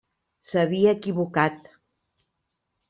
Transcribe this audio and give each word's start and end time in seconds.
S'havia 0.51 0.95
equivocat. 0.99 1.71